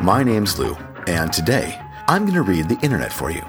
[0.00, 0.74] my name's Lou,
[1.06, 1.78] and today
[2.08, 3.42] I'm going to read the internet for you.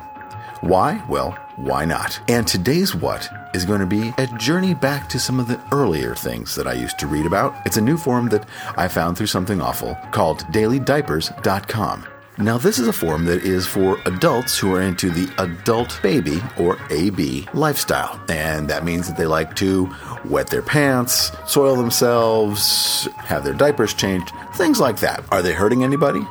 [0.59, 1.01] Why?
[1.07, 2.19] Well, why not?
[2.29, 6.13] And today's what is going to be a journey back to some of the earlier
[6.13, 7.55] things that I used to read about.
[7.65, 12.07] It's a new forum that I found through something awful called dailydiapers.com.
[12.39, 16.41] Now, this is a forum that is for adults who are into the adult baby
[16.57, 18.19] or AB lifestyle.
[18.27, 19.93] And that means that they like to
[20.25, 25.23] wet their pants, soil themselves, have their diapers changed, things like that.
[25.31, 26.21] Are they hurting anybody?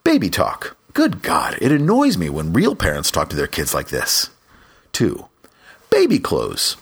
[0.03, 0.79] Baby talk.
[0.95, 4.31] Good God, it annoys me when real parents talk to their kids like this.
[4.93, 5.29] 2.
[5.91, 6.79] Baby clothes.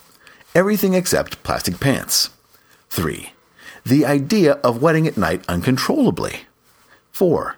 [0.55, 2.31] Everything except plastic pants.
[2.91, 3.33] 3.
[3.85, 6.43] The idea of wetting at night uncontrollably.
[7.11, 7.57] 4.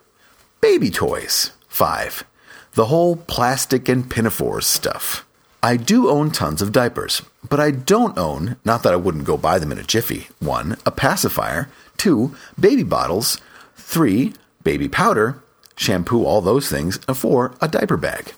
[0.65, 1.51] Baby toys.
[1.69, 2.25] 5.
[2.73, 5.27] The whole plastic and pinafores stuff.
[5.63, 9.37] I do own tons of diapers, but I don't own, not that I wouldn't go
[9.37, 10.79] buy them in a jiffy, 1.
[10.87, 12.35] A pacifier, 2.
[12.59, 13.39] Baby bottles,
[13.77, 14.33] 3.
[14.63, 15.43] Baby powder,
[15.77, 17.57] shampoo, all those things, and 4.
[17.61, 18.33] A diaper bag.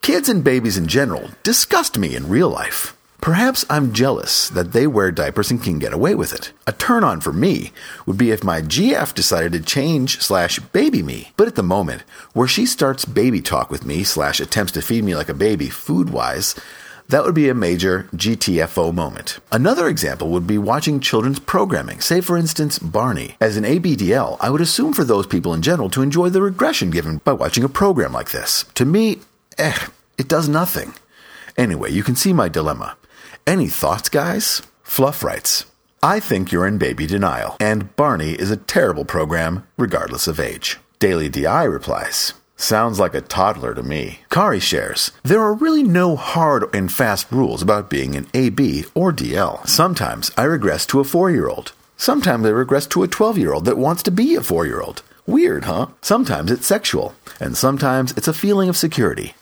[0.00, 2.95] Kids and babies in general disgust me in real life.
[3.26, 6.52] Perhaps I'm jealous that they wear diapers and can get away with it.
[6.64, 7.72] A turn on for me
[8.06, 11.32] would be if my GF decided to change slash baby me.
[11.36, 12.04] But at the moment,
[12.34, 15.68] where she starts baby talk with me slash attempts to feed me like a baby
[15.68, 16.54] food wise,
[17.08, 19.40] that would be a major GTFO moment.
[19.50, 23.34] Another example would be watching children's programming, say for instance Barney.
[23.40, 26.90] As an ABDL, I would assume for those people in general to enjoy the regression
[26.90, 28.66] given by watching a program like this.
[28.74, 29.18] To me,
[29.58, 30.94] eh, it does nothing.
[31.58, 32.96] Anyway, you can see my dilemma.
[33.46, 34.62] Any thoughts, guys?
[34.82, 35.66] Fluff writes,
[36.02, 40.78] I think you're in baby denial, and Barney is a terrible program, regardless of age.
[40.98, 44.20] Daily DI replies, Sounds like a toddler to me.
[44.30, 49.12] Kari shares, There are really no hard and fast rules about being an AB or
[49.12, 49.64] DL.
[49.68, 51.70] Sometimes I regress to a four year old.
[51.96, 54.80] Sometimes I regress to a 12 year old that wants to be a four year
[54.80, 55.02] old.
[55.24, 55.88] Weird, huh?
[56.02, 59.34] Sometimes it's sexual, and sometimes it's a feeling of security.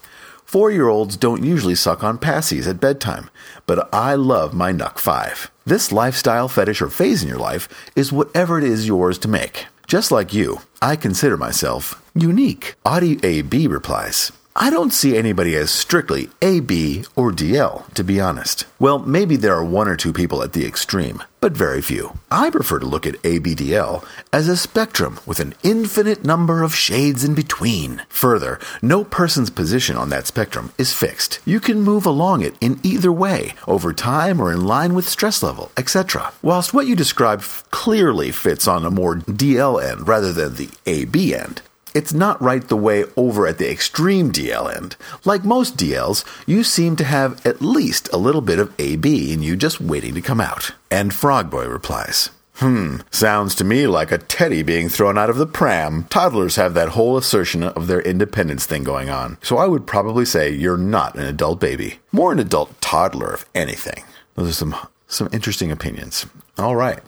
[0.44, 3.28] Four year olds don't usually suck on passies at bedtime,
[3.66, 5.50] but I love my Nuk 5.
[5.64, 9.66] This lifestyle fetish or phase in your life is whatever it is yours to make.
[9.86, 12.74] Just like you, I consider myself unique.
[12.86, 18.66] Audi AB replies, I don't see anybody as strictly AB or DL, to be honest.
[18.78, 22.20] Well, maybe there are one or two people at the extreme, but very few.
[22.30, 27.24] I prefer to look at ABDL as a spectrum with an infinite number of shades
[27.24, 28.02] in between.
[28.08, 31.40] Further, no person's position on that spectrum is fixed.
[31.44, 35.42] You can move along it in either way, over time or in line with stress
[35.42, 36.32] level, etc.
[36.42, 41.34] Whilst what you described clearly fits on a more DL end rather than the AB
[41.34, 41.60] end,
[41.94, 44.96] it's not right the way over at the extreme DL end.
[45.24, 49.42] Like most DLs, you seem to have at least a little bit of AB in
[49.42, 50.72] you just waiting to come out.
[50.90, 55.46] And Frogboy replies, Hmm, sounds to me like a teddy being thrown out of the
[55.46, 56.04] pram.
[56.04, 59.38] Toddlers have that whole assertion of their independence thing going on.
[59.42, 61.98] So I would probably say you're not an adult baby.
[62.12, 64.04] More an adult toddler, if anything.
[64.36, 64.76] Those are some,
[65.08, 66.26] some interesting opinions.
[66.56, 67.00] All right.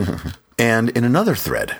[0.58, 1.76] and in another thread,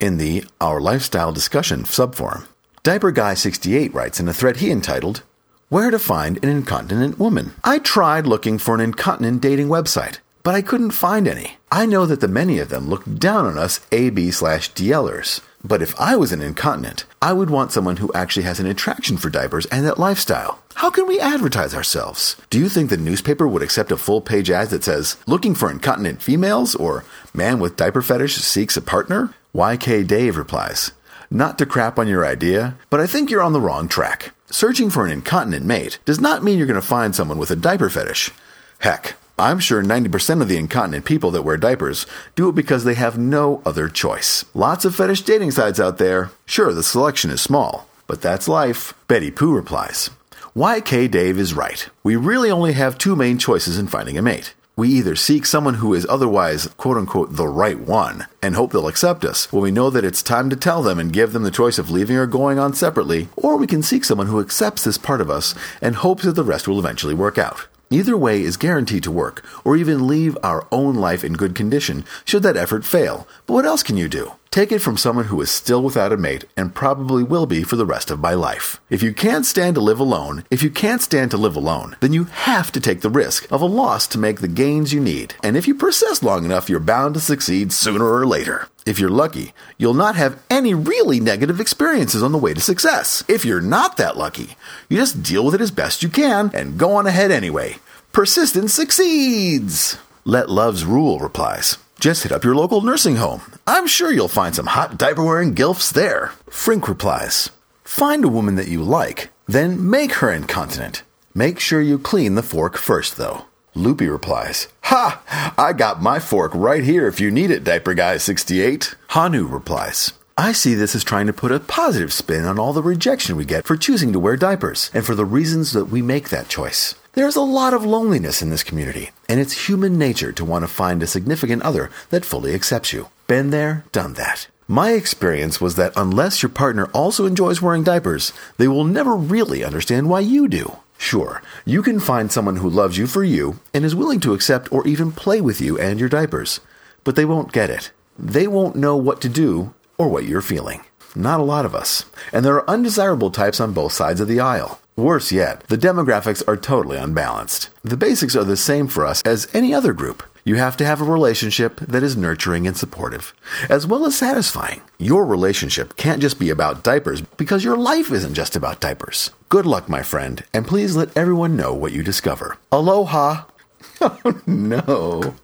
[0.00, 2.46] in the Our Lifestyle Discussion subforum.
[2.82, 5.22] Diaper Guy 68 writes in a thread he entitled,
[5.68, 7.52] Where to Find an Incontinent Woman.
[7.62, 11.58] I tried looking for an incontinent dating website, but I couldn't find any.
[11.70, 15.40] I know that the many of them look down on us AB slash DLers.
[15.62, 19.18] But if I was an incontinent, I would want someone who actually has an attraction
[19.18, 20.58] for diapers and that lifestyle.
[20.76, 22.36] How can we advertise ourselves?
[22.48, 25.70] Do you think the newspaper would accept a full page ad that says, looking for
[25.70, 27.04] incontinent females or
[27.34, 29.34] man with diaper fetish seeks a partner?
[29.54, 30.92] YK Dave replies,
[31.28, 34.32] not to crap on your idea, but I think you're on the wrong track.
[34.48, 37.56] Searching for an incontinent mate does not mean you're going to find someone with a
[37.56, 38.30] diaper fetish.
[38.78, 42.06] Heck, I'm sure 90% of the incontinent people that wear diapers
[42.36, 44.44] do it because they have no other choice.
[44.54, 46.30] Lots of fetish dating sites out there.
[46.46, 48.94] Sure, the selection is small, but that's life.
[49.08, 50.10] Betty Pooh replies.
[50.54, 51.88] YK Dave is right.
[52.04, 54.54] We really only have two main choices in finding a mate.
[54.76, 58.88] We either seek someone who is otherwise, quote unquote, the right one, and hope they'll
[58.88, 61.50] accept us when we know that it's time to tell them and give them the
[61.50, 64.96] choice of leaving or going on separately, or we can seek someone who accepts this
[64.96, 67.66] part of us and hopes that the rest will eventually work out.
[67.92, 72.04] Neither way is guaranteed to work, or even leave our own life in good condition
[72.24, 73.26] should that effort fail.
[73.46, 74.34] But what else can you do?
[74.52, 77.74] Take it from someone who is still without a mate and probably will be for
[77.74, 78.80] the rest of my life.
[78.90, 82.12] If you can't stand to live alone, if you can't stand to live alone, then
[82.12, 85.34] you have to take the risk of a loss to make the gains you need.
[85.42, 88.68] And if you persist long enough, you're bound to succeed sooner or later.
[88.90, 93.22] If you're lucky, you'll not have any really negative experiences on the way to success.
[93.28, 94.56] If you're not that lucky,
[94.88, 97.76] you just deal with it as best you can and go on ahead anyway.
[98.12, 99.96] Persistence succeeds!
[100.24, 101.78] Let Love's Rule replies.
[102.00, 103.42] Just hit up your local nursing home.
[103.64, 106.32] I'm sure you'll find some hot diaper wearing gilfs there.
[106.50, 107.50] Frink replies.
[107.84, 111.04] Find a woman that you like, then make her incontinent.
[111.32, 113.46] Make sure you clean the fork first, though.
[113.74, 115.54] Loopy replies, Ha!
[115.56, 118.96] I got my fork right here if you need it, Diaper Guy 68.
[119.10, 122.82] Hanu replies, I see this as trying to put a positive spin on all the
[122.82, 126.30] rejection we get for choosing to wear diapers and for the reasons that we make
[126.30, 126.96] that choice.
[127.12, 130.68] There's a lot of loneliness in this community, and it's human nature to want to
[130.68, 133.08] find a significant other that fully accepts you.
[133.26, 134.48] Been there, done that.
[134.66, 139.62] My experience was that unless your partner also enjoys wearing diapers, they will never really
[139.62, 140.78] understand why you do.
[141.00, 144.70] Sure, you can find someone who loves you for you and is willing to accept
[144.70, 146.60] or even play with you and your diapers,
[147.04, 147.90] but they won't get it.
[148.18, 150.84] They won't know what to do or what you're feeling.
[151.16, 152.04] Not a lot of us.
[152.34, 154.78] And there are undesirable types on both sides of the aisle.
[154.94, 157.70] Worse yet, the demographics are totally unbalanced.
[157.82, 160.22] The basics are the same for us as any other group.
[160.44, 163.34] You have to have a relationship that is nurturing and supportive,
[163.68, 164.80] as well as satisfying.
[164.98, 169.30] Your relationship can't just be about diapers because your life isn't just about diapers.
[169.50, 172.56] Good luck, my friend, and please let everyone know what you discover.
[172.72, 173.44] Aloha!
[174.02, 175.34] Oh no.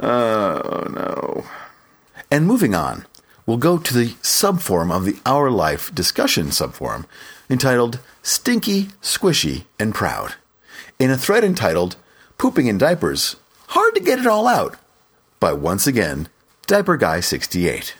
[0.00, 1.44] Oh no.
[2.30, 3.06] And moving on,
[3.44, 7.06] we'll go to the subforum of the Our Life discussion subforum
[7.50, 10.34] entitled Stinky, Squishy, and Proud.
[10.98, 11.96] In a thread entitled
[12.38, 13.36] Pooping in Diapers
[13.68, 14.76] Hard to Get It All Out
[15.40, 16.28] by once again,
[16.66, 17.94] Diaper Guy 68.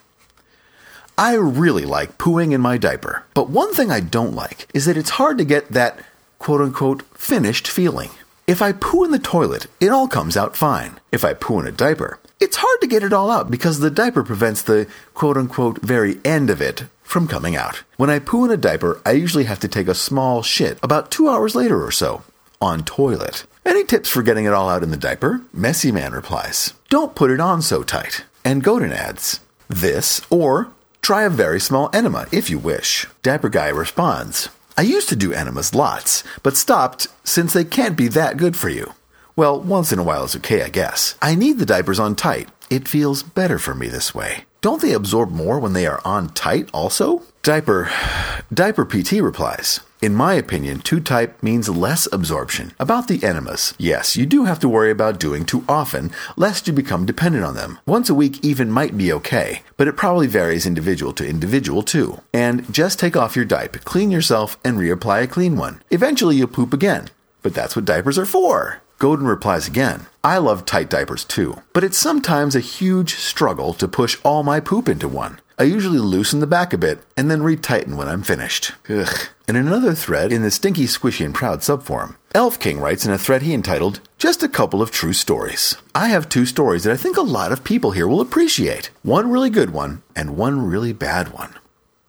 [1.18, 4.96] I really like pooing in my diaper, but one thing I don't like is that
[4.96, 5.98] it's hard to get that
[6.38, 8.10] quote unquote finished feeling.
[8.46, 11.00] If I poo in the toilet, it all comes out fine.
[11.10, 13.90] If I poo in a diaper, it's hard to get it all out because the
[13.90, 17.82] diaper prevents the quote unquote very end of it from coming out.
[17.96, 21.10] When I poo in a diaper, I usually have to take a small shit about
[21.10, 22.22] two hours later or so
[22.60, 23.46] on toilet.
[23.66, 25.40] Any tips for getting it all out in the diaper?
[25.52, 28.24] Messy Man replies, Don't put it on so tight.
[28.44, 30.68] And Godin adds, This, or
[31.02, 33.08] try a very small enema if you wish.
[33.25, 38.06] Diaper Guy responds, I used to do enemas lots, but stopped since they can't be
[38.08, 38.94] that good for you.
[39.35, 41.18] Well, once in a while is okay, I guess.
[41.20, 42.49] I need the diapers on tight.
[42.70, 44.44] It feels better for me this way.
[44.61, 47.23] Don't they absorb more when they are on tight also?
[47.42, 47.90] Diaper
[48.54, 49.80] Diaper PT replies.
[50.03, 52.73] In my opinion, too tight means less absorption.
[52.79, 56.75] About the enemas, yes, you do have to worry about doing too often, lest you
[56.75, 57.79] become dependent on them.
[57.87, 62.21] Once a week even might be okay, but it probably varies individual to individual too.
[62.35, 65.83] And just take off your diaper, clean yourself, and reapply a clean one.
[65.91, 67.09] Eventually you'll poop again.
[67.43, 68.83] But that's what diapers are for.
[68.99, 73.88] Godin replies again, I love tight diapers too, but it's sometimes a huge struggle to
[73.88, 75.38] push all my poop into one.
[75.58, 78.72] I usually loosen the back a bit and then retighten when I'm finished.
[78.90, 79.08] Ugh.
[79.48, 83.16] In another thread in the Stinky, Squishy, and Proud subforum, Elf King writes in a
[83.16, 85.75] thread he entitled, Just a Couple of True Stories.
[85.94, 88.90] I have two stories that I think a lot of people here will appreciate.
[89.02, 91.54] One really good one and one really bad one.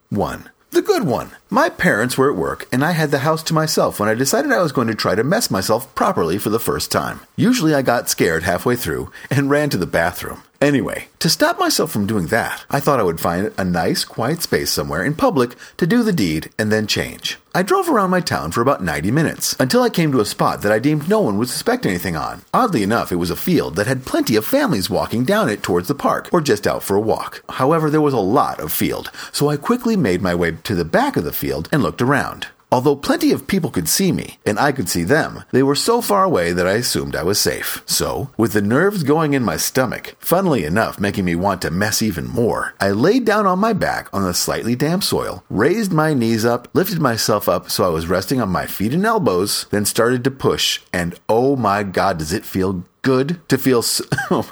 [0.09, 0.49] 1.
[0.71, 1.31] The good one.
[1.49, 4.51] My parents were at work, and I had the house to myself when I decided
[4.51, 7.21] I was going to try to mess myself properly for the first time.
[7.37, 10.43] Usually I got scared halfway through and ran to the bathroom.
[10.59, 14.41] Anyway, to stop myself from doing that, I thought I would find a nice, quiet
[14.41, 17.37] space somewhere in public to do the deed and then change.
[17.53, 20.61] I drove around my town for about 90 minutes until I came to a spot
[20.61, 22.41] that I deemed no one would suspect anything on.
[22.53, 25.87] Oddly enough, it was a field that had plenty of families walking down it towards
[25.87, 27.43] the park or just out for a walk.
[27.49, 30.85] However, there was a lot of field, so I quickly made my way to the
[30.85, 32.47] back of the field and looked around.
[32.69, 36.01] Although plenty of people could see me, and I could see them, they were so
[36.01, 37.81] far away that I assumed I was safe.
[37.85, 42.01] So, with the nerves going in my stomach, funnily enough making me want to mess
[42.01, 46.13] even more, I laid down on my back on the slightly damp soil, raised my
[46.13, 49.85] knees up, lifted myself up so I was resting on my feet and elbows, then
[49.85, 54.51] started to push, and oh my god, does it feel good to feel so- oh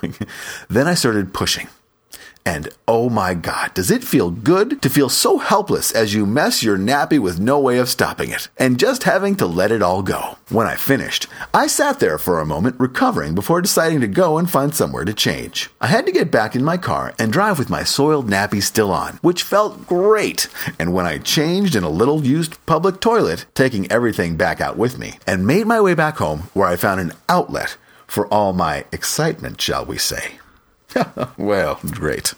[0.70, 1.68] then I started pushing.
[2.46, 6.62] And oh my god, does it feel good to feel so helpless as you mess
[6.62, 10.04] your nappy with no way of stopping it, and just having to let it all
[10.04, 10.38] go?
[10.50, 11.26] When I finished,
[11.56, 15.14] I sat there for a moment recovering before deciding to go and find somewhere to
[15.14, 15.72] change.
[15.82, 18.92] I had to get back in my car and drive with my soiled nappy still
[18.92, 20.48] on, which felt great.
[20.78, 25.00] And when I changed in a little used public toilet, taking everything back out with
[25.00, 28.86] me, and made my way back home where I found an outlet for all my
[28.92, 30.40] excitement, shall we say.
[31.38, 32.34] well, great.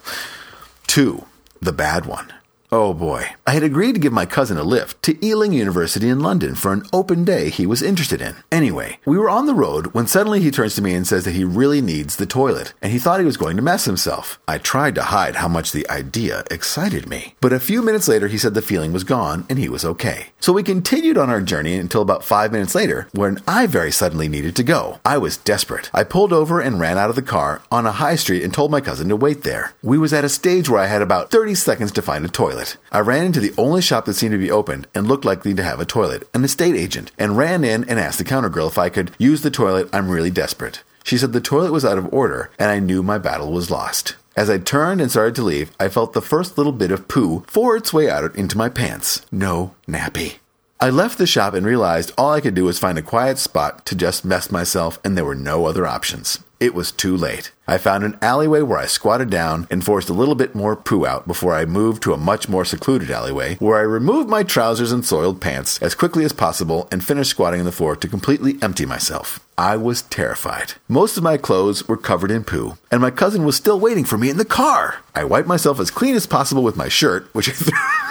[0.87, 1.25] Two,
[1.61, 2.33] the bad one.
[2.69, 3.27] Oh boy.
[3.45, 6.74] I had agreed to give my cousin a lift to Ealing University in London for
[6.74, 8.36] an open day he was interested in.
[8.51, 11.31] Anyway, we were on the road when suddenly he turns to me and says that
[11.31, 14.38] he really needs the toilet, and he thought he was going to mess himself.
[14.50, 18.27] I tried to hide how much the idea excited me, but a few minutes later
[18.27, 20.27] he said the feeling was gone and he was okay.
[20.41, 24.27] So we continued on our journey until about five minutes later, when I very suddenly
[24.27, 25.00] needed to go.
[25.05, 25.89] I was desperate.
[25.93, 28.71] I pulled over and ran out of the car on a high street and told
[28.71, 29.74] my cousin to wait there.
[29.81, 32.56] We was at a stage where I had about 30 seconds to find a toilet
[32.57, 32.77] toilet.
[32.91, 35.63] I ran into the only shop that seemed to be open and looked likely to
[35.63, 38.77] have a toilet, an estate agent, and ran in and asked the counter girl if
[38.77, 39.89] I could use the toilet.
[39.93, 40.83] I'm really desperate.
[41.03, 44.15] She said the toilet was out of order, and I knew my battle was lost.
[44.35, 47.43] As I turned and started to leave, I felt the first little bit of poo
[47.47, 49.25] for its way out into my pants.
[49.31, 50.37] No nappy.
[50.79, 53.84] I left the shop and realized all I could do was find a quiet spot
[53.88, 56.43] to just mess myself, and there were no other options.
[56.60, 57.51] It was too late.
[57.67, 61.03] I found an alleyway where I squatted down and forced a little bit more poo
[61.05, 64.91] out before I moved to a much more secluded alleyway where I removed my trousers
[64.91, 68.57] and soiled pants as quickly as possible and finished squatting on the floor to completely
[68.62, 69.39] empty myself.
[69.57, 70.74] I was terrified.
[70.88, 74.17] Most of my clothes were covered in poo, and my cousin was still waiting for
[74.19, 74.98] me in the car.
[75.15, 78.06] I wiped myself as clean as possible with my shirt, which I threw.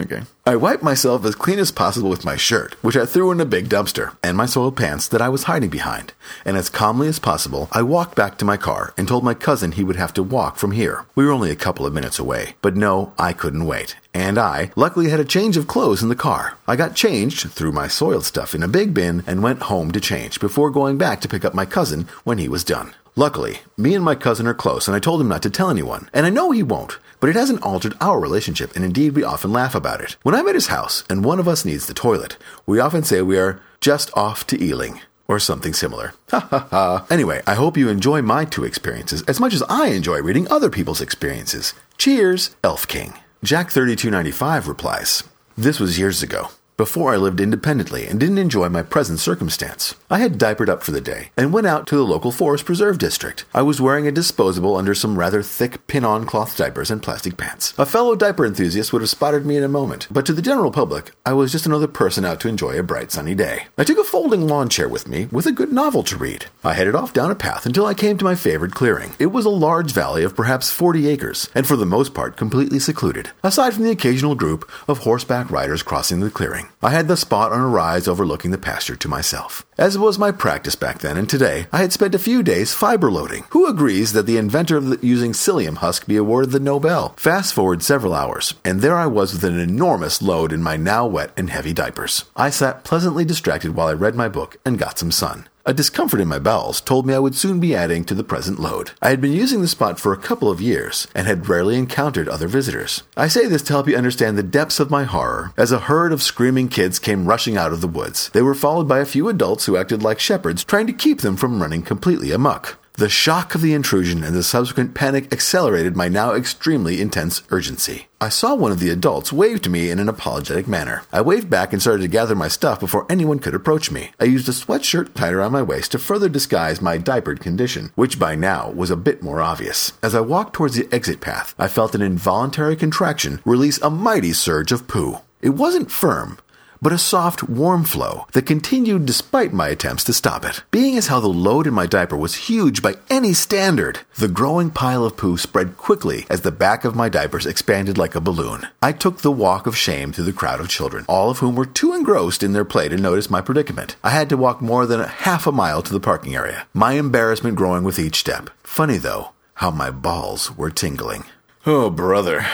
[0.00, 0.22] Okay.
[0.46, 3.44] I wiped myself as clean as possible with my shirt, which I threw in a
[3.44, 6.12] big dumpster, and my soiled pants that I was hiding behind.
[6.44, 9.72] And as calmly as possible, I walked back to my car and told my cousin
[9.72, 11.06] he would have to walk from here.
[11.14, 12.56] We were only a couple of minutes away.
[12.62, 13.96] But no, I couldn't wait.
[14.12, 16.58] And I, luckily, had a change of clothes in the car.
[16.66, 20.00] I got changed, threw my soiled stuff in a big bin, and went home to
[20.00, 22.94] change before going back to pick up my cousin when he was done.
[23.16, 26.08] Luckily, me and my cousin are close, and I told him not to tell anyone.
[26.12, 29.52] And I know he won't, but it hasn't altered our relationship, and indeed we often
[29.52, 30.16] laugh about it.
[30.22, 32.36] When I'm at his house and one of us needs the toilet,
[32.66, 35.00] we often say we are just off to Ealing.
[35.28, 36.14] Or something similar.
[36.32, 37.06] Ha ha ha.
[37.08, 40.70] Anyway, I hope you enjoy my two experiences as much as I enjoy reading other
[40.70, 41.72] people's experiences.
[41.98, 43.14] Cheers, Elf King.
[43.44, 45.22] Jack3295 replies
[45.56, 46.48] This was years ago
[46.80, 49.94] before I lived independently and didn't enjoy my present circumstance.
[50.08, 52.96] I had diapered up for the day and went out to the local forest preserve
[52.96, 53.44] district.
[53.52, 57.36] I was wearing a disposable under some rather thick pin on cloth diapers and plastic
[57.36, 57.74] pants.
[57.76, 60.70] A fellow diaper enthusiast would have spotted me in a moment, but to the general
[60.70, 63.66] public, I was just another person out to enjoy a bright sunny day.
[63.76, 66.46] I took a folding lawn chair with me with a good novel to read.
[66.64, 69.12] I headed off down a path until I came to my favorite clearing.
[69.18, 72.78] It was a large valley of perhaps 40 acres, and for the most part completely
[72.78, 76.69] secluded, aside from the occasional group of horseback riders crossing the clearing.
[76.82, 79.66] I had the spot on a rise overlooking the pasture to myself.
[79.76, 83.10] As was my practice back then and today, I had spent a few days fiber
[83.10, 83.44] loading.
[83.50, 87.14] Who agrees that the inventor of the, using psyllium husk be awarded the Nobel?
[87.18, 91.06] Fast forward several hours, and there I was with an enormous load in my now
[91.06, 92.24] wet and heavy diapers.
[92.34, 95.46] I sat pleasantly distracted while I read my book and got some sun.
[95.66, 98.58] A discomfort in my bowels told me I would soon be adding to the present
[98.58, 98.92] load.
[99.02, 102.30] I had been using the spot for a couple of years and had rarely encountered
[102.30, 103.02] other visitors.
[103.14, 106.14] I say this to help you understand the depths of my horror as a herd
[106.14, 108.30] of screaming kids came rushing out of the woods.
[108.30, 111.36] They were followed by a few adults who acted like shepherds, trying to keep them
[111.36, 112.79] from running completely amuck.
[112.94, 118.08] The shock of the intrusion and the subsequent panic accelerated my now extremely intense urgency.
[118.20, 121.04] I saw one of the adults wave to me in an apologetic manner.
[121.10, 124.10] I waved back and started to gather my stuff before anyone could approach me.
[124.20, 128.18] I used a sweatshirt tied around my waist to further disguise my diapered condition, which
[128.18, 129.94] by now was a bit more obvious.
[130.02, 134.34] As I walked towards the exit path, I felt an involuntary contraction release a mighty
[134.34, 135.20] surge of poo.
[135.40, 136.38] It wasn't firm,
[136.82, 140.62] but a soft, warm flow that continued despite my attempts to stop it.
[140.70, 144.70] Being as how the load in my diaper was huge by any standard, the growing
[144.70, 148.66] pile of poo spread quickly as the back of my diapers expanded like a balloon.
[148.82, 151.66] I took the walk of shame through the crowd of children, all of whom were
[151.66, 153.96] too engrossed in their play to notice my predicament.
[154.02, 157.56] I had to walk more than half a mile to the parking area, my embarrassment
[157.56, 158.50] growing with each step.
[158.62, 161.24] Funny though, how my balls were tingling.
[161.66, 162.46] Oh, brother.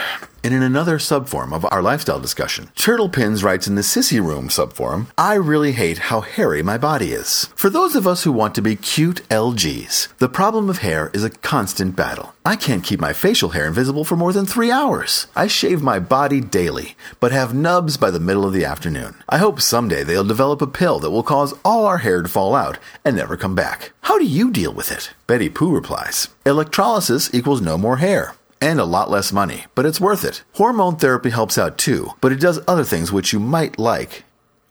[0.43, 4.49] And in another subforum of our lifestyle discussion, Turtle Pins writes in the Sissy Room
[4.49, 7.45] subforum, I really hate how hairy my body is.
[7.55, 11.23] For those of us who want to be cute LGs, the problem of hair is
[11.23, 12.35] a constant battle.
[12.45, 15.29] I can't keep my facial hair invisible for more than three hours.
[15.37, 19.15] I shave my body daily, but have nubs by the middle of the afternoon.
[19.29, 22.57] I hope someday they'll develop a pill that will cause all our hair to fall
[22.57, 23.93] out and never come back.
[24.01, 25.15] How do you deal with it?
[25.29, 30.01] Betty Pooh replies, Electrolysis equals no more hair and a lot less money, but it's
[30.01, 30.43] worth it.
[30.55, 34.25] Hormone therapy helps out too, but it does other things which you might like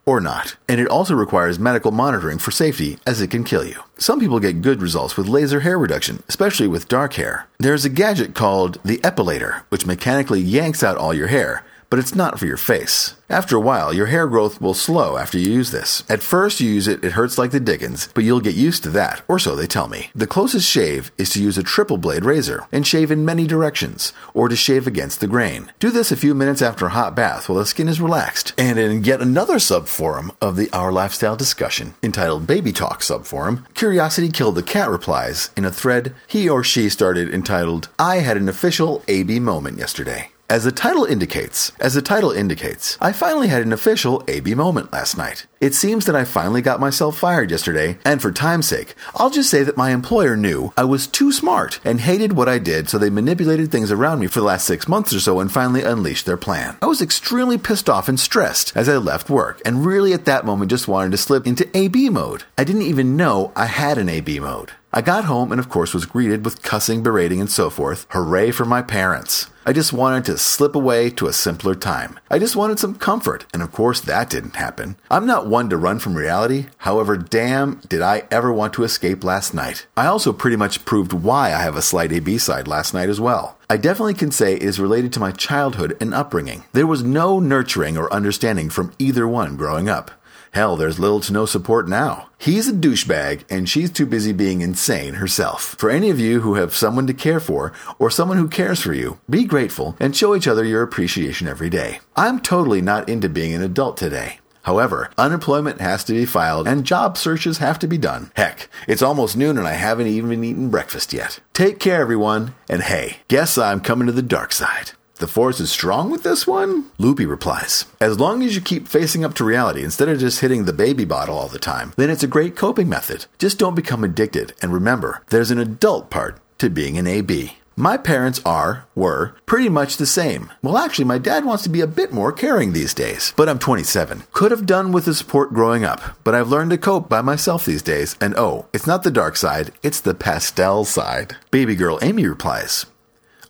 [0.06, 0.56] or not.
[0.70, 3.82] And it also requires medical monitoring for safety as it can kill you.
[3.98, 7.48] Some people get good results with laser hair reduction, especially with dark hair.
[7.58, 12.16] There's a gadget called the epilator, which mechanically yanks out all your hair but it's
[12.16, 13.16] not for your face.
[13.30, 16.04] After a while, your hair growth will slow after you use this.
[16.08, 18.90] At first you use it, it hurts like the dickens, but you'll get used to
[18.92, 20.12] that, or so they tell me.
[20.14, 24.14] The closest shave is to use a triple blade razor and shave in many directions,
[24.36, 25.72] or to shave against the grain.
[25.80, 28.54] Do this a few minutes after a hot bath while the skin is relaxed.
[28.60, 34.30] And in yet another subforum of the Our Lifestyle discussion, entitled Baby Talk subforum, Curiosity
[34.30, 38.50] Killed the Cat replies in a thread he or she started entitled, I had an
[38.50, 40.30] official AB moment yesterday.
[40.48, 44.94] As the title indicates, as the title indicates, I finally had an official AB moment
[44.94, 45.48] last night.
[45.60, 49.50] It seems that I finally got myself fired yesterday, and for time's sake, I'll just
[49.50, 53.00] say that my employer knew I was too smart and hated what I did, so
[53.00, 56.28] they manipulated things around me for the last six months or so and finally unleashed
[56.28, 56.78] their plan.
[56.80, 60.46] I was extremely pissed off and stressed as I left work, and really at that
[60.46, 62.44] moment just wanted to slip into AB mode.
[62.56, 64.74] I didn't even know I had an AB mode.
[64.94, 68.06] I got home and, of course, was greeted with cussing, berating, and so forth.
[68.12, 69.48] Hooray for my parents.
[69.68, 72.20] I just wanted to slip away to a simpler time.
[72.30, 74.96] I just wanted some comfort, and of course, that didn't happen.
[75.10, 79.24] I'm not one to run from reality, however, damn, did I ever want to escape
[79.24, 79.88] last night.
[79.98, 83.20] I also pretty much proved why I have a slight AB side last night as
[83.20, 83.58] well.
[83.68, 86.66] I definitely can say it is related to my childhood and upbringing.
[86.74, 90.12] There was no nurturing or understanding from either one growing up.
[90.56, 92.30] Hell, there's little to no support now.
[92.38, 95.76] He's a douchebag, and she's too busy being insane herself.
[95.78, 98.94] For any of you who have someone to care for, or someone who cares for
[98.94, 102.00] you, be grateful and show each other your appreciation every day.
[102.16, 104.40] I'm totally not into being an adult today.
[104.62, 108.32] However, unemployment has to be filed and job searches have to be done.
[108.34, 111.42] Heck, it's almost noon and I haven't even eaten breakfast yet.
[111.52, 114.94] Take care, everyone, and hey, guess I'm coming to the dark side.
[115.18, 116.92] The force is strong with this one?
[116.98, 117.86] Loopy replies.
[118.02, 121.06] As long as you keep facing up to reality instead of just hitting the baby
[121.06, 123.26] bottle all the time, then it's a great coping method.
[123.40, 127.58] Just don't become addicted, and remember, there's an adult part to being an AB.
[127.78, 130.52] My parents are, were, pretty much the same.
[130.62, 133.60] Well, actually, my dad wants to be a bit more caring these days, but I'm
[133.60, 134.24] 27.
[134.32, 137.66] Could have done with the support growing up, but I've learned to cope by myself
[137.66, 141.36] these days, and oh, it's not the dark side, it's the pastel side.
[141.52, 142.86] Baby girl Amy replies,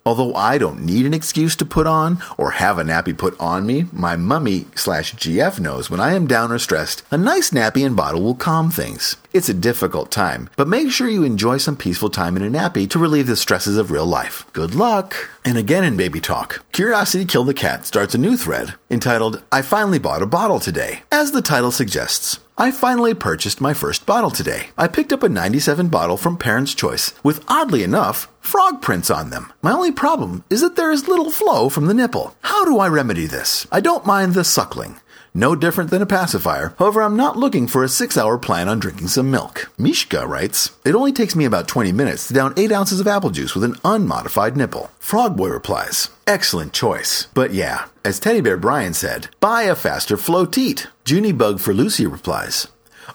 [0.08, 3.66] Although I don't need an excuse to put on or have a nappy put on
[3.66, 7.84] me, my mummy slash GF knows when I am down or stressed, a nice nappy
[7.84, 9.18] and bottle will calm things.
[9.34, 12.88] It's a difficult time, but make sure you enjoy some peaceful time in a nappy
[12.92, 14.46] to relieve the stresses of real life.
[14.54, 15.16] Good luck!
[15.44, 19.64] And again in Baby Talk, Curiosity Killed the Cat starts a new thread entitled, I
[19.64, 21.02] finally bought a bottle today.
[21.12, 24.68] As the title suggests, I finally purchased my first bottle today.
[24.78, 29.30] I picked up a 97 bottle from Parents' Choice with, oddly enough, frog prints on
[29.30, 29.52] them.
[29.62, 32.34] My only problem is that there is little flow from the nipple.
[32.42, 33.68] How do I remedy this?
[33.74, 35.02] I don't mind the suckling.
[35.38, 36.74] No different than a pacifier.
[36.80, 39.70] However, I'm not looking for a six hour plan on drinking some milk.
[39.78, 43.32] Mishka writes, It only takes me about 20 minutes to down 8 ounces of apple
[43.32, 44.92] juice with an unmodified nipple.
[45.02, 47.28] Frogboy replies, Excellent choice.
[47.34, 50.88] But yeah, as Teddy Bear Brian said, buy a faster flow teat.
[51.06, 52.70] Junie Bug for Lucy replies,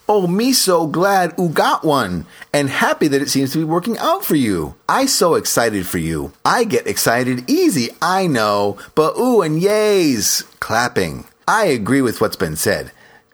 [0.07, 3.97] Oh, me so glad oo got one, and happy that it seems to be working
[3.97, 4.75] out for you.
[4.87, 6.33] I so excited for you.
[6.45, 10.45] I get excited easy, I know, but ooh and yays.
[10.61, 11.25] Clapping.
[11.53, 12.93] I agree with what's been said.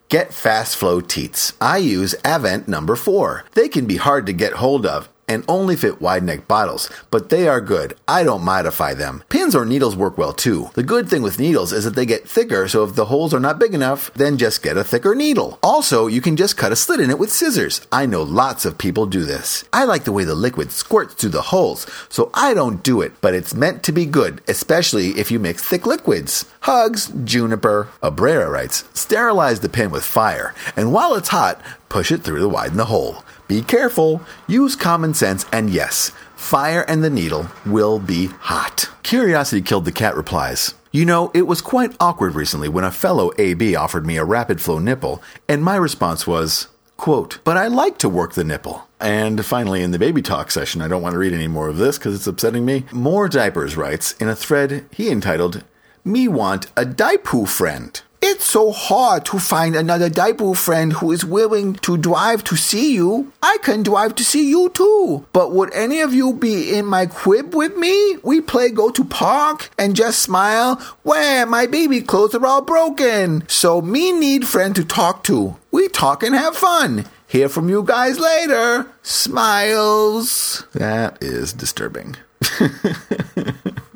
[0.09, 1.53] Get fast flow teats.
[1.61, 3.45] I use Avent number 4.
[3.53, 7.29] They can be hard to get hold of, and only fit wide neck bottles, but
[7.29, 7.95] they are good.
[8.07, 9.23] I don't modify them.
[9.29, 10.69] Pins or needles work well too.
[10.73, 13.39] The good thing with needles is that they get thicker, so if the holes are
[13.39, 15.59] not big enough, then just get a thicker needle.
[15.61, 17.85] Also, you can just cut a slit in it with scissors.
[17.91, 19.63] I know lots of people do this.
[19.73, 23.13] I like the way the liquid squirts through the holes, so I don't do it,
[23.21, 26.45] but it's meant to be good, especially if you mix thick liquids.
[26.61, 27.89] Hugs, Juniper.
[28.01, 32.47] Abrera writes, sterilize the pin with fire, and while it's hot, push it through to
[32.47, 33.23] widen the hole.
[33.47, 38.89] Be careful, use common sense, and yes, fire and the needle will be hot.
[39.03, 43.31] Curiosity Killed the Cat replies, you know, it was quite awkward recently when a fellow
[43.37, 47.97] AB offered me a rapid flow nipple, and my response was, quote, but I like
[47.99, 48.87] to work the nipple.
[48.99, 51.77] And finally, in the baby talk session, I don't want to read any more of
[51.77, 52.85] this because it's upsetting me.
[52.91, 55.63] More Diapers writes in a thread he entitled,
[56.03, 58.01] Me Want a Daipu Friend.
[58.29, 62.93] It's so hard to find another Daibu friend who is willing to drive to see
[62.93, 63.31] you.
[63.41, 65.25] I can drive to see you too.
[65.31, 68.17] But would any of you be in my crib with me?
[68.23, 70.75] We play go to park and just smile.
[71.03, 73.47] Where my baby clothes are all broken.
[73.47, 75.55] So me need friend to talk to.
[75.71, 77.05] We talk and have fun.
[77.27, 78.91] Hear from you guys later.
[79.03, 80.65] Smiles.
[80.73, 82.17] That is disturbing.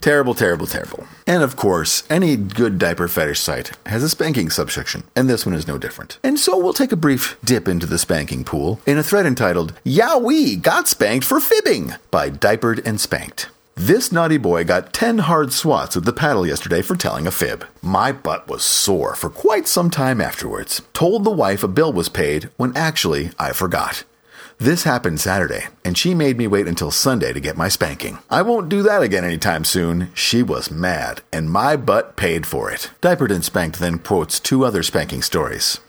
[0.00, 1.06] Terrible, terrible, terrible.
[1.26, 5.54] And of course, any good diaper fetish site has a spanking subsection, and this one
[5.54, 6.18] is no different.
[6.24, 9.74] And so we'll take a brief dip into the spanking pool in a thread entitled
[9.84, 13.50] Yowee Got Spanked for Fibbing by Diapered and Spanked.
[13.74, 17.66] This naughty boy got 10 hard swats with the paddle yesterday for telling a fib.
[17.82, 20.82] My butt was sore for quite some time afterwards.
[20.92, 24.04] Told the wife a bill was paid when actually I forgot.
[24.60, 28.18] This happened Saturday, and she made me wait until Sunday to get my spanking.
[28.28, 30.10] I won't do that again anytime soon.
[30.12, 32.90] She was mad, and my butt paid for it.
[33.00, 35.80] Diapered and Spanked then quotes two other spanking stories.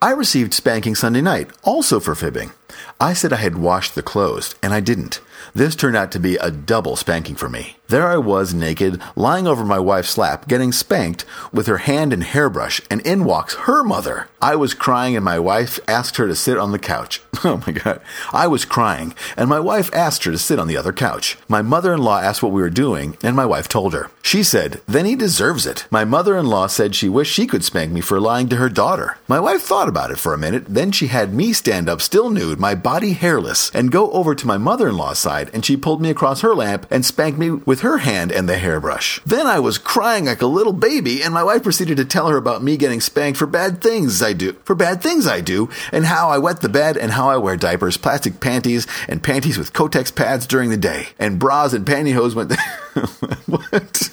[0.00, 2.52] I received spanking Sunday night, also for fibbing.
[2.98, 5.20] I said I had washed the clothes, and I didn't.
[5.54, 7.75] This turned out to be a double spanking for me.
[7.88, 12.24] There I was, naked, lying over my wife's lap, getting spanked with her hand and
[12.24, 14.28] hairbrush, and in walks her mother.
[14.42, 17.22] I was crying, and my wife asked her to sit on the couch.
[17.44, 18.00] Oh my god.
[18.32, 21.36] I was crying, and my wife asked her to sit on the other couch.
[21.48, 24.10] My mother in law asked what we were doing, and my wife told her.
[24.22, 25.86] She said, Then he deserves it.
[25.90, 28.70] My mother in law said she wished she could spank me for lying to her
[28.70, 29.18] daughter.
[29.28, 32.30] My wife thought about it for a minute, then she had me stand up, still
[32.30, 35.76] nude, my body hairless, and go over to my mother in law's side, and she
[35.76, 39.20] pulled me across her lap and spanked me with her hand and the hairbrush.
[39.26, 42.38] Then I was crying like a little baby, and my wife proceeded to tell her
[42.38, 46.06] about me getting spanked for bad things I do, for bad things I do, and
[46.06, 49.74] how I wet the bed, and how I wear diapers, plastic panties, and panties with
[49.74, 52.58] Kotex pads during the day, and bras and pantyhose went.
[53.46, 54.08] what?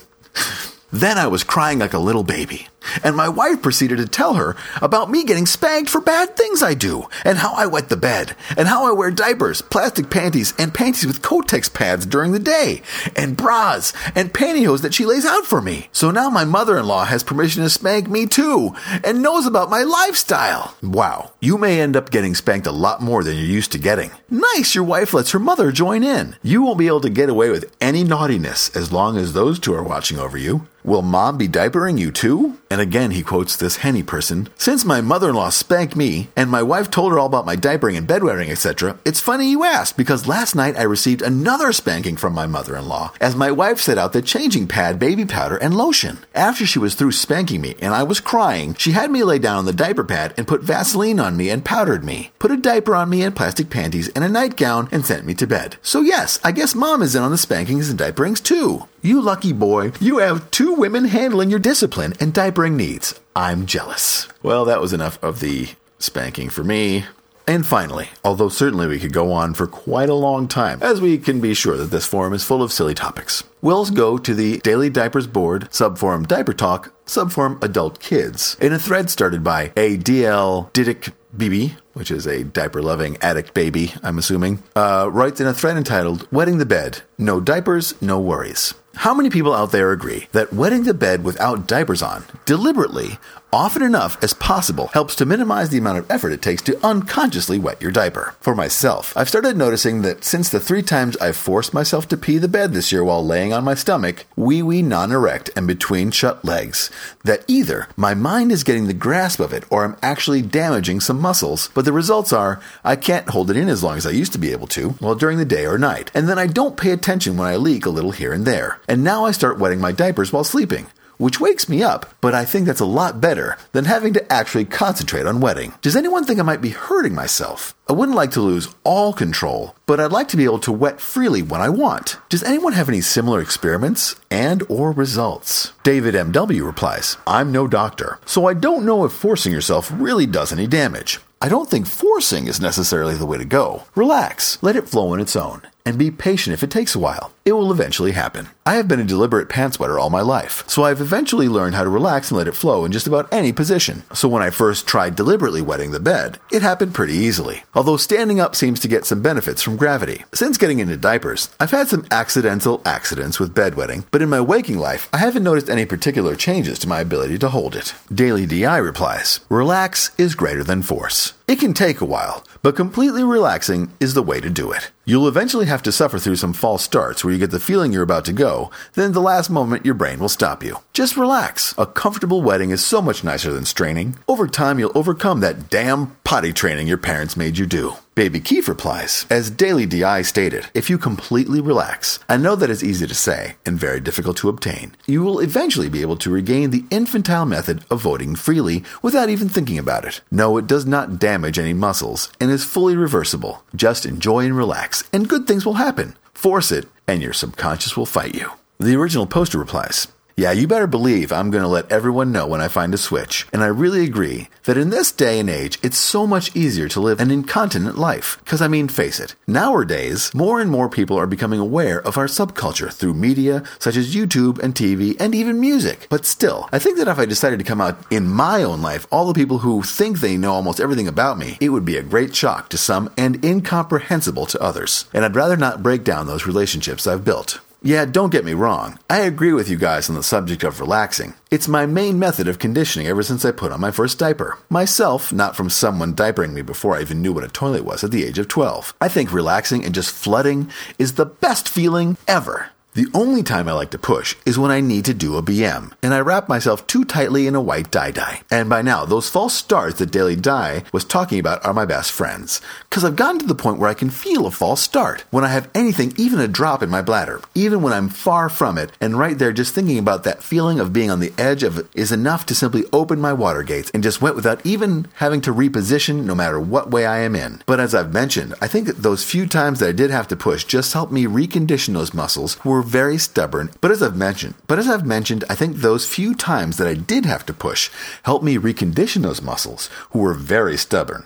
[0.91, 2.67] Then I was crying like a little baby
[3.03, 6.73] and my wife proceeded to tell her about me getting spanked for bad things I
[6.73, 10.73] do, and how I wet the bed, and how I wear diapers, plastic panties, and
[10.73, 12.81] panties with Kotex pads during the day,
[13.15, 15.89] and bras, and pantyhose that she lays out for me.
[15.91, 19.69] So now my mother in law has permission to spank me too, and knows about
[19.69, 20.75] my lifestyle.
[20.81, 24.11] Wow, you may end up getting spanked a lot more than you're used to getting.
[24.29, 26.35] Nice, your wife lets her mother join in.
[26.43, 29.73] You won't be able to get away with any naughtiness as long as those two
[29.73, 30.67] are watching over you.
[30.83, 32.57] Will mom be diapering you too?
[32.73, 34.49] And again, he quotes this Henny person.
[34.57, 37.55] Since my mother in law spanked me, and my wife told her all about my
[37.55, 42.17] diapering and bedwearing, etc., it's funny you asked, because last night I received another spanking
[42.17, 45.55] from my mother in law, as my wife set out the changing pad, baby powder,
[45.57, 46.25] and lotion.
[46.33, 49.57] After she was through spanking me and I was crying, she had me lay down
[49.57, 52.95] on the diaper pad and put Vaseline on me and powdered me, put a diaper
[52.95, 55.77] on me and plastic panties and a nightgown, and sent me to bed.
[55.83, 58.87] So, yes, I guess mom is in on the spankings and diaperings too.
[59.05, 63.19] You lucky boy, you have two women handling your discipline and diapering needs.
[63.35, 64.29] I'm jealous.
[64.41, 65.67] Well, that was enough of the
[65.99, 67.03] spanking for me.
[67.45, 71.17] And finally, although certainly we could go on for quite a long time, as we
[71.17, 74.59] can be sure that this forum is full of silly topics, we'll go to the
[74.59, 79.97] Daily Diapers Board, subforum Diaper Talk, subforum Adult Kids, in a thread started by a
[79.97, 85.47] DL Didic BB, which is a diaper loving addict baby, I'm assuming, uh, writes in
[85.47, 88.73] a thread entitled Wetting the Bed No Diapers, No Worries.
[88.95, 93.17] How many people out there agree that wetting the bed without diapers on, deliberately,
[93.53, 97.59] often enough as possible, helps to minimize the amount of effort it takes to unconsciously
[97.59, 98.35] wet your diaper?
[98.41, 102.39] For myself, I've started noticing that since the three times I've forced myself to pee
[102.39, 106.09] the bed this year while laying on my stomach, wee wee non erect and between
[106.09, 106.89] shut legs,
[107.23, 111.21] that either my mind is getting the grasp of it or I'm actually damaging some
[111.21, 114.33] muscles, but the results are I can't hold it in as long as I used
[114.33, 116.89] to be able to, well, during the day or night, and then I don't pay
[116.89, 118.79] attention when I leak a little here and there.
[118.87, 122.45] And now I start wetting my diapers while sleeping which wakes me up, but I
[122.45, 125.73] think that's a lot better than having to actually concentrate on wetting.
[125.81, 127.75] Does anyone think I might be hurting myself?
[127.87, 131.01] I wouldn't like to lose all control, but I'd like to be able to wet
[131.01, 132.17] freely when I want.
[132.29, 135.73] Does anyone have any similar experiments and or results?
[135.83, 140.53] David MW replies, I'm no doctor, so I don't know if forcing yourself really does
[140.53, 141.19] any damage.
[141.43, 143.83] I don't think forcing is necessarily the way to go.
[143.95, 147.33] Relax, let it flow on its own, and be patient if it takes a while.
[147.43, 148.47] It will eventually happen.
[148.65, 151.83] I have been a deliberate pants wetter all my life, so I've eventually learned how
[151.83, 154.03] to relax and let it flow in just about any position.
[154.13, 157.63] So when I first tried deliberately wetting the bed, it happened pretty easily.
[157.75, 160.23] Although standing up seems to get some benefits from gravity.
[160.33, 164.77] Since getting into diapers, I've had some accidental accidents with bedwetting, but in my waking
[164.77, 167.93] life, I haven't noticed any particular changes to my ability to hold it.
[168.13, 171.33] Daily DI replies, Relax is greater than force.
[171.45, 174.91] It can take a while, but completely relaxing is the way to do it.
[175.05, 178.09] You'll eventually have to suffer through some false starts where you get the feeling you're
[178.09, 178.52] about to go,
[178.93, 180.77] then the last moment your brain will stop you.
[180.93, 181.73] Just relax.
[181.77, 184.17] A comfortable wetting is so much nicer than straining.
[184.27, 187.93] Over time, you'll overcome that damn potty training your parents made you do.
[188.15, 192.83] Baby Keith replies, as Daily DI stated, if you completely relax, I know that is
[192.83, 196.69] easy to say and very difficult to obtain, you will eventually be able to regain
[196.69, 200.21] the infantile method of voting freely without even thinking about it.
[200.29, 203.63] No, it does not damage any muscles and is fully reversible.
[203.75, 206.15] Just enjoy and relax, and good things will happen.
[206.43, 208.51] Force it, and your subconscious will fight you.
[208.77, 212.61] The original poster replies, yeah, you better believe I'm going to let everyone know when
[212.61, 213.45] I find a switch.
[213.53, 216.99] And I really agree that in this day and age, it's so much easier to
[216.99, 218.39] live an incontinent life.
[218.43, 222.25] Because, I mean, face it, nowadays, more and more people are becoming aware of our
[222.25, 226.07] subculture through media such as YouTube and TV and even music.
[226.09, 229.05] But still, I think that if I decided to come out in my own life,
[229.11, 232.03] all the people who think they know almost everything about me, it would be a
[232.03, 235.05] great shock to some and incomprehensible to others.
[235.13, 237.59] And I'd rather not break down those relationships I've built.
[237.85, 238.97] Yeah, don't get me wrong.
[239.09, 241.33] I agree with you guys on the subject of relaxing.
[241.51, 244.57] It's my main method of conditioning ever since I put on my first diaper.
[244.69, 248.11] Myself, not from someone diapering me before I even knew what a toilet was at
[248.11, 248.93] the age of 12.
[249.01, 252.69] I think relaxing and just flooding is the best feeling ever.
[252.95, 255.93] The only time I like to push is when I need to do a BM,
[256.03, 258.41] and I wrap myself too tightly in a white dye-dye.
[258.51, 262.11] And by now, those false starts that Daily Dye was talking about are my best
[262.11, 262.61] friends.
[262.91, 265.47] Cause I've gotten to the point where I can feel a false start when I
[265.47, 269.17] have anything, even a drop in my bladder, even when I'm far from it, and
[269.17, 272.11] right there just thinking about that feeling of being on the edge of it is
[272.11, 276.25] enough to simply open my water gates and just wet without even having to reposition
[276.25, 277.63] no matter what way I am in.
[277.65, 280.63] But as I've mentioned, I think those few times that I did have to push
[280.63, 284.87] just helped me recondition those muscles were very stubborn, but as I've mentioned, but as
[284.87, 287.89] I've mentioned, I think those few times that I did have to push
[288.23, 291.25] helped me recondition those muscles who were very stubborn.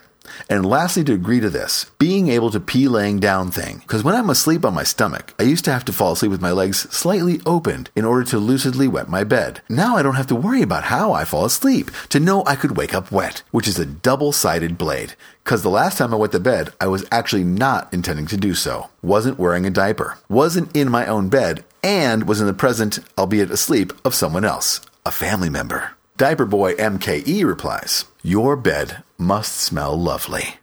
[0.50, 3.80] And lastly, to agree to this, being able to pee laying down thing.
[3.80, 6.42] Because when I'm asleep on my stomach, I used to have to fall asleep with
[6.42, 9.62] my legs slightly opened in order to lucidly wet my bed.
[9.70, 12.78] Now I don't have to worry about how I fall asleep to know I could
[12.78, 15.14] wake up wet, which is a double sided blade.
[15.44, 18.54] Because the last time I wet the bed, I was actually not intending to do
[18.54, 18.90] so.
[19.02, 20.18] Wasn't wearing a diaper.
[20.30, 24.82] Wasn't in my own bed and was in the present, albeit asleep, of someone else,
[25.06, 25.97] a family member.
[26.18, 30.56] Diaper Boy MKE replies, Your bed must smell lovely.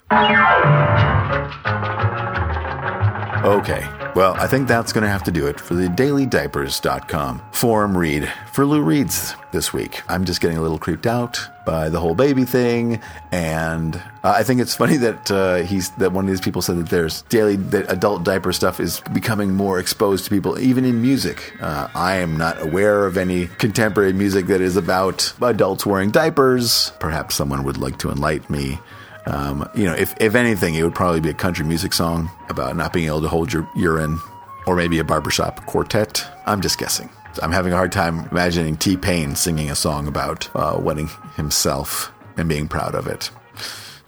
[3.47, 7.97] Okay, well, I think that's going to have to do it for the dailydiapers.com forum
[7.97, 10.03] read for Lou Reads this week.
[10.09, 13.01] I'm just getting a little creeped out by the whole baby thing,
[13.33, 16.77] and uh, I think it's funny that uh, he's that one of these people said
[16.77, 21.01] that there's daily that adult diaper stuff is becoming more exposed to people, even in
[21.01, 21.55] music.
[21.61, 26.93] Uh, I am not aware of any contemporary music that is about adults wearing diapers.
[27.01, 28.79] Perhaps someone would like to enlighten me.
[29.27, 32.77] Um, you know, if, if anything, it would probably be a country music song about
[32.77, 34.21] not being able to hold your urine,
[34.67, 36.25] or maybe a barbershop quartet.
[36.47, 37.09] I'm just guessing.
[37.43, 42.13] I'm having a hard time imagining T Pain singing a song about uh, wedding himself
[42.37, 43.31] and being proud of it.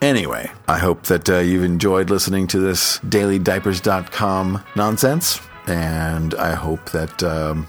[0.02, 6.90] Anyway, I hope that uh, you've enjoyed listening to this dailydiapers.com nonsense, and I hope
[6.90, 7.66] that um,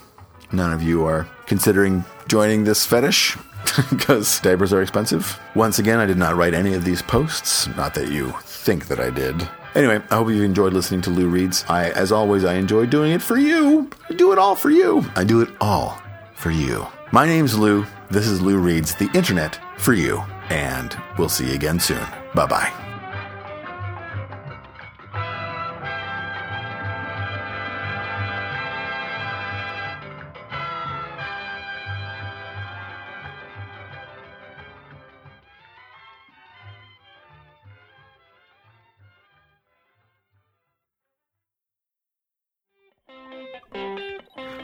[0.51, 3.37] none of you are considering joining this fetish
[3.89, 5.39] because diapers are expensive.
[5.55, 7.67] Once again, I did not write any of these posts.
[7.75, 9.47] Not that you think that I did.
[9.75, 11.63] Anyway, I hope you've enjoyed listening to Lou Reads.
[11.69, 13.89] I, as always, I enjoy doing it for you.
[14.09, 15.05] I do it all for you.
[15.15, 16.01] I do it all
[16.35, 16.87] for you.
[17.11, 17.85] My name's Lou.
[18.09, 20.23] This is Lou Reads, the internet for you.
[20.49, 22.05] And we'll see you again soon.
[22.33, 22.86] Bye bye.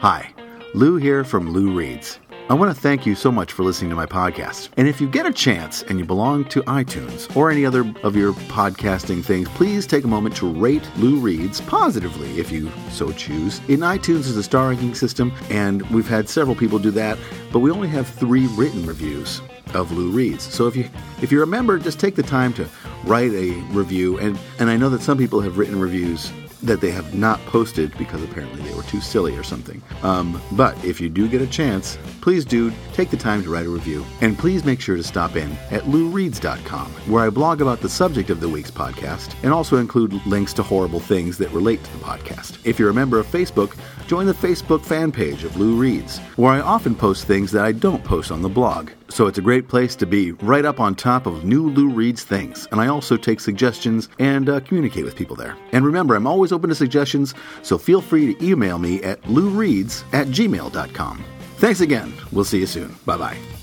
[0.04, 0.34] Hi,
[0.74, 2.18] Lou here from Lou Reads.
[2.50, 4.68] I want to thank you so much for listening to my podcast.
[4.76, 8.14] And if you get a chance and you belong to iTunes or any other of
[8.14, 13.12] your podcasting things, please take a moment to rate Lou Reads positively if you so
[13.12, 13.60] choose.
[13.68, 17.16] In iTunes, is a star ranking system, and we've had several people do that,
[17.50, 19.40] but we only have three written reviews
[19.72, 20.44] of Lou Reads.
[20.44, 20.90] So if you
[21.22, 22.68] if you're a member, just take the time to
[23.04, 24.18] write a review.
[24.18, 26.30] And and I know that some people have written reviews
[26.64, 29.82] that they have not posted because apparently they were too silly or something.
[30.02, 33.66] Um, but if you do get a chance, please do take the time to write
[33.66, 34.04] a review.
[34.20, 38.30] And please make sure to stop in at loureads.com, where I blog about the subject
[38.30, 42.04] of the week's podcast and also include links to horrible things that relate to the
[42.04, 42.58] podcast.
[42.64, 46.52] If you're a member of Facebook, join the Facebook fan page of Lou Reads, where
[46.52, 48.90] I often post things that I don't post on the blog.
[49.08, 52.24] So it's a great place to be right up on top of new Lou Reads
[52.24, 52.66] things.
[52.72, 55.56] And I also take suggestions and uh, communicate with people there.
[55.72, 60.04] And remember, I'm always open to suggestions, so feel free to email me at loureads
[60.12, 61.24] at gmail.com.
[61.56, 62.12] Thanks again.
[62.32, 62.96] We'll see you soon.
[63.06, 63.53] Bye bye.